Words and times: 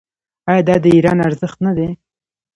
آیا 0.49 0.61
دا 0.69 0.75
د 0.83 0.85
ایران 0.95 1.17
ارزښت 1.27 1.57
نه 1.65 1.71
دی؟ 1.77 1.89